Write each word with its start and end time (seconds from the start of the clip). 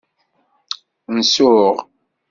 Nsuɣ. 1.17 1.75